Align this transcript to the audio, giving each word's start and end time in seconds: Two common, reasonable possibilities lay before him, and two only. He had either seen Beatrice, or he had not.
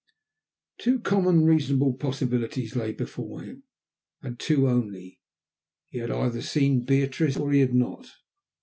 Two 0.79 0.99
common, 0.99 1.45
reasonable 1.45 1.93
possibilities 1.93 2.75
lay 2.75 2.91
before 2.91 3.41
him, 3.43 3.65
and 4.23 4.39
two 4.39 4.67
only. 4.67 5.19
He 5.89 5.99
had 5.99 6.09
either 6.09 6.41
seen 6.41 6.83
Beatrice, 6.85 7.37
or 7.37 7.51
he 7.51 7.59
had 7.59 7.75
not. 7.75 8.07